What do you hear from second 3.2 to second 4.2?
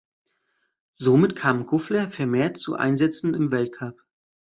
im Weltcup.